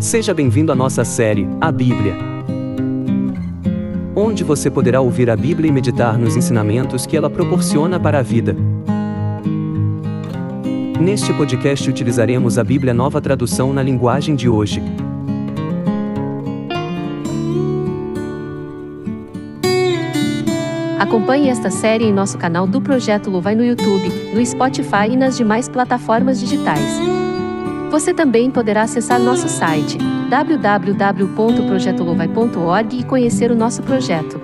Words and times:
Seja 0.00 0.32
bem-vindo 0.32 0.70
à 0.70 0.76
nossa 0.76 1.04
série, 1.04 1.48
A 1.60 1.72
Bíblia. 1.72 2.14
Onde 4.14 4.44
você 4.44 4.70
poderá 4.70 5.00
ouvir 5.00 5.28
a 5.28 5.36
Bíblia 5.36 5.68
e 5.68 5.72
meditar 5.72 6.16
nos 6.16 6.36
ensinamentos 6.36 7.04
que 7.04 7.16
ela 7.16 7.28
proporciona 7.28 7.98
para 7.98 8.20
a 8.20 8.22
vida. 8.22 8.54
Neste 11.00 11.32
podcast 11.32 11.90
utilizaremos 11.90 12.58
a 12.58 12.64
Bíblia 12.64 12.94
Nova 12.94 13.20
Tradução 13.20 13.72
na 13.72 13.82
linguagem 13.82 14.36
de 14.36 14.48
hoje. 14.48 14.80
Acompanhe 20.96 21.48
esta 21.48 21.70
série 21.70 22.04
em 22.04 22.12
nosso 22.12 22.38
canal 22.38 22.68
do 22.68 22.80
Projeto 22.80 23.30
Louvai 23.30 23.56
no 23.56 23.64
YouTube, 23.64 24.08
no 24.32 24.46
Spotify 24.46 25.08
e 25.10 25.16
nas 25.16 25.36
demais 25.36 25.68
plataformas 25.68 26.38
digitais. 26.38 27.18
Você 27.90 28.12
também 28.12 28.50
poderá 28.50 28.82
acessar 28.82 29.18
nosso 29.18 29.48
site 29.48 29.96
www.projetolovai.org 30.28 32.98
e 32.98 33.04
conhecer 33.04 33.50
o 33.50 33.56
nosso 33.56 33.82
projeto. 33.82 34.38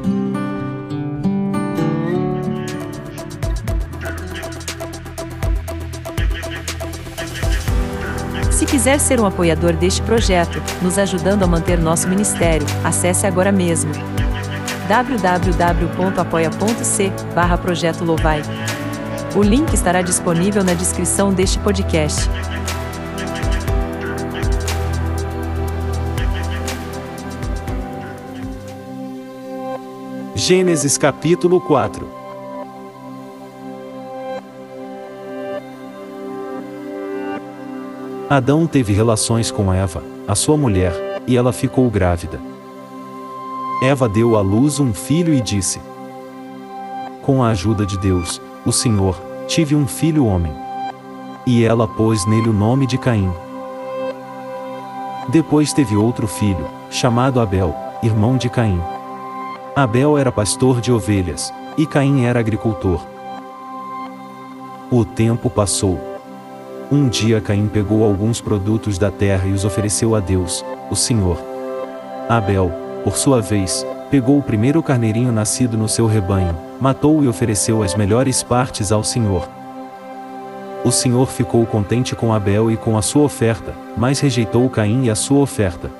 Se 8.51 8.65
quiser 8.65 8.99
ser 8.99 9.21
um 9.21 9.27
apoiador 9.27 9.75
deste 9.75 10.01
projeto, 10.03 10.63
nos 10.81 10.97
ajudando 10.99 11.43
a 11.43 11.47
manter 11.47 11.79
nosso 11.79 12.09
ministério, 12.09 12.67
acesse 12.83 13.27
agora 13.27 13.53
mesmo 13.53 13.93
www.apoia.c 14.89 17.13
barra. 17.35 17.61
O 19.37 19.43
link 19.43 19.75
estará 19.75 20.01
disponível 20.01 20.63
na 20.63 20.75
descrição 20.75 21.33
deste 21.33 21.59
podcast. 21.59 22.31
Gênesis 30.47 30.99
capítulo 30.99 31.59
4 31.59 32.07
Adão 38.29 38.67
teve 38.67 38.93
relações 38.93 39.51
com 39.51 39.73
Eva, 39.73 40.03
a 40.29 40.35
sua 40.35 40.59
mulher, 40.59 40.93
e 41.27 41.35
ela 41.35 41.51
ficou 41.51 41.89
grávida. 41.89 42.39
Eva 43.83 44.07
deu 44.07 44.37
à 44.37 44.43
luz 44.43 44.79
um 44.79 44.93
filho 44.93 45.33
e 45.33 45.41
disse: 45.41 45.81
Com 47.23 47.43
a 47.43 47.49
ajuda 47.49 47.87
de 47.87 47.97
Deus, 47.97 48.39
o 48.67 48.71
Senhor, 48.71 49.19
tive 49.49 49.75
um 49.75 49.87
filho 49.87 50.27
homem. 50.27 50.53
E 51.47 51.65
ela 51.65 51.89
pôs 51.89 52.27
nele 52.27 52.51
o 52.51 52.53
nome 52.53 52.87
de 52.87 52.99
Caim. 52.99 53.33
Depois 55.31 55.73
teve 55.73 55.97
outro 55.97 56.29
filho, 56.29 56.69
chamado 56.91 57.41
Abel, 57.41 57.75
irmão 58.03 58.37
de 58.37 58.51
Caim. 58.51 58.94
Abel 59.77 60.17
era 60.17 60.31
pastor 60.31 60.81
de 60.81 60.93
ovelhas, 60.93 61.53
e 61.77 61.85
Caim 61.85 62.27
era 62.27 62.39
agricultor. 62.39 63.05
O 64.89 65.05
tempo 65.05 65.51
passou. 65.51 65.99
Um 66.93 67.09
dia 67.09 67.41
Caim 67.41 67.67
pegou 67.67 68.05
alguns 68.05 68.41
produtos 68.41 68.99
da 68.99 69.11
terra 69.11 69.49
e 69.49 69.53
os 69.53 69.65
ofereceu 69.65 70.15
a 70.15 70.21
Deus, 70.21 70.65
o 70.89 70.95
Senhor. 70.95 71.43
Abel, 72.29 72.71
por 73.03 73.17
sua 73.17 73.41
vez, 73.41 73.85
pegou 74.13 74.39
o 74.39 74.43
primeiro 74.43 74.81
carneirinho 74.81 75.33
nascido 75.33 75.77
no 75.77 75.89
seu 75.89 76.07
rebanho, 76.07 76.57
matou-o 76.81 77.25
e 77.25 77.29
ofereceu 77.29 77.83
as 77.83 77.97
melhores 77.97 78.45
partes 78.45 78.93
ao 78.93 79.03
Senhor. 79.03 79.49
O 80.85 80.93
Senhor 80.93 81.27
ficou 81.27 81.67
contente 81.67 82.15
com 82.15 82.33
Abel 82.33 82.71
e 82.71 82.77
com 82.77 82.97
a 82.97 83.03
sua 83.03 83.25
oferta, 83.25 83.75
mas 83.97 84.21
rejeitou 84.21 84.71
Caim 84.71 85.07
e 85.07 85.11
a 85.11 85.17
sua 85.17 85.41
oferta. 85.41 85.91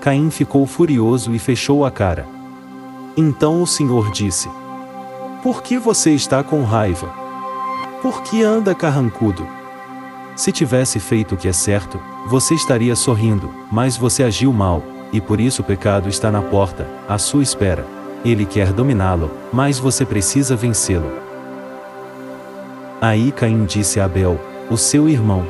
Caim 0.00 0.30
ficou 0.30 0.64
furioso 0.64 1.34
e 1.34 1.40
fechou 1.40 1.84
a 1.84 1.90
cara. 1.90 2.35
Então 3.16 3.62
o 3.62 3.66
Senhor 3.66 4.10
disse: 4.10 4.50
Por 5.42 5.62
que 5.62 5.78
você 5.78 6.10
está 6.10 6.42
com 6.44 6.62
raiva? 6.64 7.08
Por 8.02 8.22
que 8.22 8.42
anda 8.42 8.74
carrancudo? 8.74 9.46
Se 10.36 10.52
tivesse 10.52 11.00
feito 11.00 11.34
o 11.34 11.38
que 11.38 11.48
é 11.48 11.52
certo, 11.52 11.98
você 12.26 12.54
estaria 12.54 12.94
sorrindo, 12.94 13.50
mas 13.72 13.96
você 13.96 14.22
agiu 14.22 14.52
mal, 14.52 14.82
e 15.10 15.18
por 15.18 15.40
isso 15.40 15.62
o 15.62 15.64
pecado 15.64 16.10
está 16.10 16.30
na 16.30 16.42
porta, 16.42 16.86
à 17.08 17.16
sua 17.16 17.42
espera. 17.42 17.86
Ele 18.22 18.44
quer 18.44 18.70
dominá-lo, 18.70 19.30
mas 19.50 19.78
você 19.78 20.04
precisa 20.04 20.54
vencê-lo. 20.54 21.10
Aí 23.00 23.32
Caim 23.32 23.64
disse 23.64 23.98
a 23.98 24.04
Abel, 24.04 24.38
o 24.70 24.76
seu 24.76 25.08
irmão: 25.08 25.46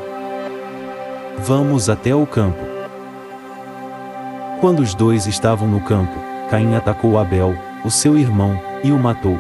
Vamos 1.39 1.91
até 1.91 2.15
o 2.15 2.27
campo. 2.27 2.65
Quando 4.61 4.81
os 4.81 4.95
dois 4.95 5.27
estavam 5.27 5.67
no 5.67 5.81
campo, 5.81 6.27
Caim 6.51 6.77
atacou 6.77 7.19
Abel, 7.19 7.57
o 7.87 7.91
seu 7.91 8.19
irmão, 8.19 8.61
e 8.83 8.91
o 8.91 8.99
matou. 8.99 9.39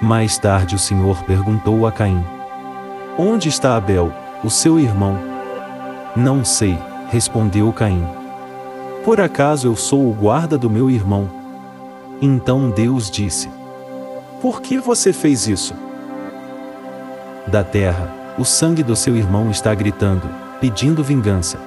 Mais 0.00 0.38
tarde 0.38 0.74
o 0.74 0.78
Senhor 0.78 1.22
perguntou 1.24 1.86
a 1.86 1.92
Caim: 1.92 2.24
Onde 3.18 3.50
está 3.50 3.76
Abel, 3.76 4.10
o 4.42 4.48
seu 4.48 4.80
irmão? 4.80 5.18
Não 6.16 6.46
sei, 6.46 6.78
respondeu 7.10 7.70
Caim. 7.74 8.02
Por 9.04 9.20
acaso 9.20 9.68
eu 9.68 9.76
sou 9.76 10.08
o 10.08 10.14
guarda 10.14 10.56
do 10.56 10.70
meu 10.70 10.90
irmão? 10.90 11.28
Então 12.22 12.70
Deus 12.70 13.10
disse: 13.10 13.50
Por 14.40 14.62
que 14.62 14.78
você 14.78 15.12
fez 15.12 15.46
isso? 15.46 15.74
Da 17.46 17.62
terra, 17.62 18.10
o 18.38 18.46
sangue 18.46 18.82
do 18.82 18.96
seu 18.96 19.14
irmão 19.14 19.50
está 19.50 19.74
gritando, 19.74 20.26
pedindo 20.58 21.04
vingança. 21.04 21.58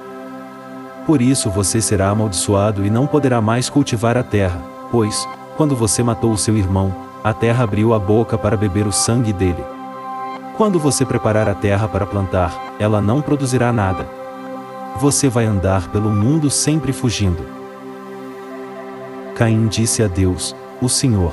Por 1.06 1.22
isso 1.22 1.48
você 1.48 1.80
será 1.80 2.08
amaldiçoado 2.08 2.84
e 2.84 2.90
não 2.90 3.06
poderá 3.06 3.40
mais 3.40 3.70
cultivar 3.70 4.16
a 4.16 4.24
terra, 4.24 4.60
pois, 4.90 5.28
quando 5.56 5.76
você 5.76 6.02
matou 6.02 6.32
o 6.32 6.38
seu 6.38 6.56
irmão, 6.56 6.94
a 7.22 7.34
terra 7.34 7.64
abriu 7.64 7.92
a 7.92 7.98
boca 7.98 8.38
para 8.38 8.56
beber 8.56 8.86
o 8.86 8.92
sangue 8.92 9.32
dele. 9.32 9.62
Quando 10.56 10.78
você 10.78 11.04
preparar 11.04 11.48
a 11.48 11.54
terra 11.54 11.88
para 11.88 12.06
plantar, 12.06 12.74
ela 12.78 13.00
não 13.00 13.20
produzirá 13.20 13.72
nada. 13.72 14.06
Você 14.98 15.28
vai 15.28 15.44
andar 15.44 15.88
pelo 15.88 16.10
mundo 16.10 16.50
sempre 16.50 16.92
fugindo. 16.92 17.44
Caim 19.34 19.68
disse 19.68 20.02
a 20.02 20.06
Deus, 20.06 20.54
o 20.82 20.88
Senhor: 20.88 21.32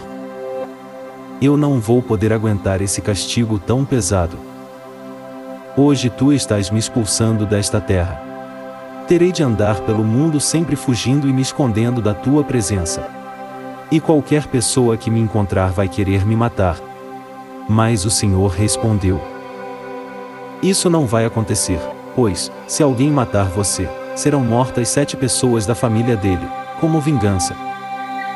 Eu 1.42 1.58
não 1.58 1.80
vou 1.80 2.02
poder 2.02 2.32
aguentar 2.32 2.82
esse 2.82 3.02
castigo 3.02 3.60
tão 3.60 3.84
pesado. 3.84 4.38
Hoje 5.76 6.10
tu 6.10 6.32
estás 6.32 6.70
me 6.70 6.80
expulsando 6.80 7.46
desta 7.46 7.82
terra. 7.82 8.22
Terei 9.08 9.32
de 9.32 9.44
andar 9.44 9.82
pelo 9.82 10.04
mundo 10.04 10.40
sempre 10.40 10.76
fugindo 10.76 11.28
e 11.30 11.34
me 11.34 11.42
escondendo 11.42 12.02
da 12.02 12.14
tua 12.14 12.44
presença. 12.44 13.17
E 13.90 14.00
qualquer 14.02 14.48
pessoa 14.48 14.98
que 14.98 15.10
me 15.10 15.20
encontrar 15.20 15.72
vai 15.72 15.88
querer 15.88 16.26
me 16.26 16.36
matar. 16.36 16.78
Mas 17.70 18.06
o 18.06 18.10
Senhor 18.10 18.52
respondeu: 18.52 19.22
Isso 20.62 20.90
não 20.90 21.06
vai 21.06 21.26
acontecer, 21.26 21.80
pois, 22.16 22.52
se 22.68 22.84
alguém 22.84 23.10
matar 23.10 23.46
você, 23.46 23.88
serão 24.16 24.44
mortas 24.44 24.90
sete 24.90 25.16
pessoas 25.16 25.66
da 25.66 25.74
família 25.74 26.18
dele, 26.18 26.46
como 26.82 27.00
vingança. 27.00 27.56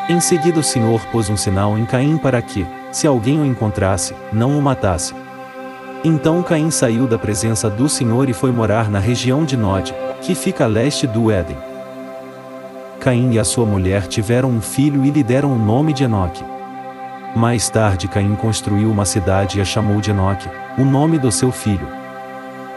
Em 0.09 0.19
seguida 0.19 0.59
o 0.59 0.63
Senhor 0.63 1.01
pôs 1.11 1.29
um 1.29 1.37
sinal 1.37 1.77
em 1.77 1.85
Caim 1.85 2.17
para 2.17 2.41
que, 2.41 2.65
se 2.91 3.05
alguém 3.05 3.39
o 3.39 3.45
encontrasse, 3.45 4.13
não 4.31 4.57
o 4.57 4.61
matasse. 4.61 5.13
Então 6.03 6.41
Caim 6.43 6.71
saiu 6.71 7.07
da 7.07 7.19
presença 7.19 7.69
do 7.69 7.87
Senhor 7.89 8.29
e 8.29 8.33
foi 8.33 8.51
morar 8.51 8.89
na 8.89 8.99
região 8.99 9.43
de 9.45 9.55
Nod, 9.57 9.93
que 10.21 10.33
fica 10.33 10.63
a 10.63 10.67
leste 10.67 11.05
do 11.05 11.29
Éden. 11.29 11.70
Caim 13.01 13.31
e 13.31 13.39
a 13.39 13.43
sua 13.43 13.65
mulher 13.65 14.05
tiveram 14.05 14.47
um 14.47 14.61
filho 14.61 15.03
e 15.03 15.09
lhe 15.09 15.23
deram 15.23 15.51
o 15.51 15.57
nome 15.57 15.91
de 15.91 16.03
Enoque. 16.03 16.43
Mais 17.35 17.67
tarde 17.67 18.07
Caim 18.07 18.35
construiu 18.35 18.91
uma 18.91 19.05
cidade 19.05 19.57
e 19.57 19.61
a 19.61 19.65
chamou 19.65 19.99
de 19.99 20.11
Enoque, 20.11 20.47
o 20.77 20.85
nome 20.85 21.17
do 21.17 21.31
seu 21.31 21.51
filho. 21.51 21.87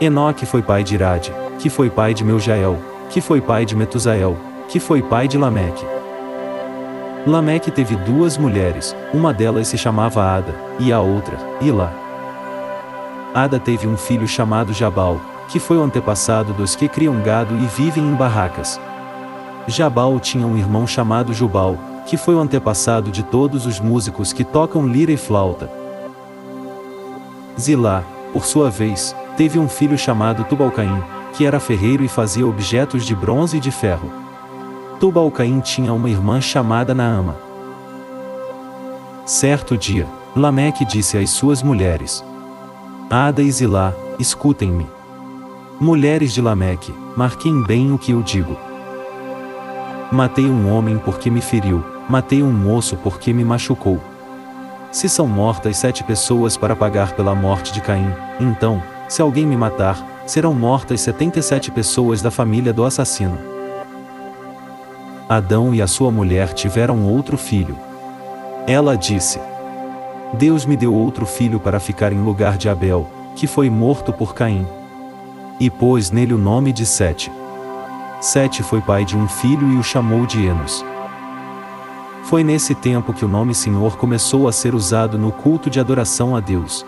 Enoque 0.01 0.47
foi 0.47 0.63
pai 0.63 0.83
de 0.83 0.95
Irade, 0.95 1.31
que 1.59 1.69
foi 1.69 1.91
pai 1.91 2.15
de 2.15 2.25
Meujael, 2.25 2.79
que 3.11 3.21
foi 3.21 3.43
pai 3.43 3.67
de 3.67 3.77
Metusael, 3.77 4.35
que 4.67 4.81
foi 4.81 5.03
pai 5.03 5.29
de 5.29 5.37
Lameque. 5.37 5.85
Lameque 7.27 7.71
teve 7.71 7.95
duas 7.95 8.39
mulheres, 8.39 8.97
uma 9.13 9.31
delas 9.31 9.69
se 9.69 9.77
chamava 9.77 10.25
Ada, 10.25 10.55
e 10.79 10.91
a 10.91 11.03
outra, 11.03 11.37
Ilá. 11.61 11.93
Ada 13.35 13.59
teve 13.59 13.87
um 13.87 13.97
filho 13.99 14.27
chamado 14.27 14.73
Jabal, 14.73 15.21
que 15.49 15.61
foi 15.61 15.77
o 15.77 15.83
antepassado 15.83 16.55
dos 16.55 16.75
que 16.75 16.89
criam 16.89 17.21
gado 17.21 17.55
e 17.57 17.67
vivem 17.67 18.03
em 18.03 18.15
barracas. 18.15 18.81
Jabal 19.67 20.21
tinha 20.21 20.47
um 20.47 20.57
irmão 20.57 20.87
chamado 20.87 21.33
Jubal, 21.33 21.79
que 22.07 22.17
foi 22.17 22.35
o 22.35 22.41
antepassado 22.41 23.11
de 23.11 23.23
todos 23.23 23.67
os 23.67 23.81
músicos 23.81 24.33
que 24.33 24.45
tocam 24.45 24.87
lira 24.87 25.13
e 25.13 25.17
flauta. 25.17 25.71
Zilá, 27.59 28.05
por 28.33 28.45
sua 28.45 28.69
vez, 28.69 29.17
teve 29.37 29.59
um 29.59 29.69
filho 29.69 29.97
chamado 29.97 30.45
Tubalcaim, 30.45 31.03
que 31.33 31.47
era 31.47 31.59
ferreiro 31.59 32.05
e 32.05 32.09
fazia 32.09 32.47
objetos 32.47 33.07
de 33.07 33.15
bronze 33.15 33.57
e 33.57 33.61
de 33.61 33.71
ferro. 33.71 34.11
Tubalcaim 35.01 35.61
tinha 35.61 35.93
uma 35.93 36.11
irmã 36.11 36.41
chamada 36.41 36.95
Naama. 36.95 37.37
Certo 39.25 39.77
dia, 39.79 40.07
Lameque 40.37 40.85
disse 40.85 41.17
às 41.17 41.31
suas 41.31 41.63
mulheres: 41.63 42.23
Ada 43.09 43.43
e 43.43 43.51
Zilá, 43.51 43.95
escutem-me. 44.19 44.87
Mulheres 45.81 46.33
de 46.33 46.43
Lameque, 46.43 46.95
marquem 47.17 47.63
bem 47.63 47.93
o 47.93 47.99
que 47.99 48.13
eu 48.13 48.23
digo. 48.23 48.57
Matei 50.15 50.49
um 50.49 50.73
homem 50.73 50.97
porque 50.97 51.29
me 51.29 51.41
feriu, 51.41 51.85
matei 52.09 52.41
um 52.41 52.53
moço 52.53 52.97
porque 52.97 53.33
me 53.33 53.45
machucou. 53.45 54.01
Se 54.93 55.09
são 55.09 55.27
mortas 55.27 55.77
sete 55.77 56.05
pessoas 56.05 56.57
para 56.57 56.77
pagar 56.77 57.17
pela 57.17 57.35
morte 57.35 57.73
de 57.73 57.81
Caim, 57.81 58.13
então, 58.39 58.81
se 59.09 59.21
alguém 59.21 59.45
me 59.45 59.57
matar, 59.57 60.23
serão 60.25 60.55
mortas 60.55 61.01
setenta 61.01 61.41
e 61.41 61.43
sete 61.43 61.69
pessoas 61.69 62.23
da 62.23 62.31
família 62.31 62.73
do 62.73 62.85
assassino. 62.85 63.37
Adão 65.29 65.75
e 65.75 65.83
a 65.83 65.87
sua 65.89 66.13
mulher 66.13 66.53
tiveram 66.53 67.05
outro 67.09 67.37
filho. 67.37 67.77
Ela 68.69 68.97
disse: 68.97 69.41
Deus 70.35 70.65
me 70.65 70.77
deu 70.77 70.95
outro 70.95 71.27
filho 71.27 71.59
para 71.59 71.81
ficar 71.81 72.13
em 72.13 72.23
lugar 72.23 72.57
de 72.57 72.69
Abel, 72.69 73.11
que 73.35 73.49
foi 73.49 73.69
morto 73.69 74.13
por 74.13 74.33
Caim. 74.33 74.65
E 75.59 75.69
pôs 75.69 76.13
nele 76.13 76.35
o 76.35 76.39
nome 76.39 76.73
de 76.73 76.87
Sete. 76.87 77.33
Sete 78.25 78.63
foi 78.63 78.81
pai 78.81 79.05
de 79.05 79.19
um 79.19 79.29
filho 79.29 79.71
e 79.71 79.77
o 79.77 79.83
chamou 79.83 80.25
de 80.25 80.47
Enos. 80.47 80.83
Foi 82.23 82.43
nesse 82.43 82.75
tempo 82.75 83.13
que 83.13 83.23
o 83.23 83.29
nome 83.29 83.55
Senhor 83.55 83.99
começou 83.99 84.49
a 84.49 84.53
ser 84.53 84.75
usado 84.75 85.19
no 85.19 85.31
culto 85.31 85.69
de 85.69 85.79
adoração 85.79 86.35
a 86.35 86.41
Deus. 86.41 86.87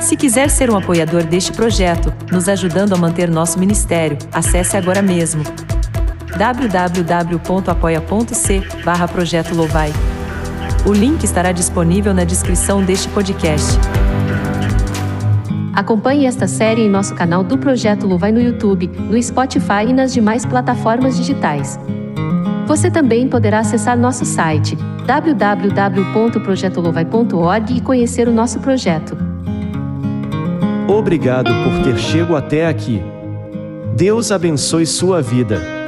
Se 0.00 0.16
quiser 0.16 0.50
ser 0.50 0.68
um 0.68 0.76
apoiador 0.76 1.22
deste 1.22 1.52
projeto, 1.52 2.12
nos 2.32 2.48
ajudando 2.48 2.94
a 2.94 2.98
manter 2.98 3.30
nosso 3.30 3.56
ministério, 3.56 4.18
acesse 4.32 4.76
agora 4.76 5.00
mesmo 5.00 5.44
www.apoia.c 6.36 7.42
barra 8.84 9.06
Projeto 9.06 9.54
Louvai. 9.54 9.92
O 10.84 10.92
link 10.92 11.22
estará 11.22 11.52
disponível 11.52 12.12
na 12.12 12.24
descrição 12.24 12.82
deste 12.82 13.08
podcast. 13.10 13.78
Acompanhe 15.80 16.26
esta 16.26 16.46
série 16.46 16.82
em 16.82 16.90
nosso 16.90 17.14
canal 17.14 17.42
do 17.42 17.56
Projeto 17.56 18.06
Louvai 18.06 18.30
no 18.30 18.38
YouTube, 18.38 18.86
no 18.86 19.22
Spotify 19.22 19.86
e 19.88 19.94
nas 19.94 20.12
demais 20.12 20.44
plataformas 20.44 21.16
digitais. 21.16 21.80
Você 22.66 22.90
também 22.90 23.26
poderá 23.26 23.60
acessar 23.60 23.98
nosso 23.98 24.26
site 24.26 24.76
www.projetolovai.org 25.06 27.74
e 27.74 27.80
conhecer 27.80 28.28
o 28.28 28.30
nosso 28.30 28.60
projeto. 28.60 29.16
Obrigado 30.86 31.50
por 31.64 31.82
ter 31.82 31.96
chego 31.96 32.36
até 32.36 32.66
aqui. 32.66 33.02
Deus 33.96 34.30
abençoe 34.30 34.84
sua 34.84 35.22
vida. 35.22 35.79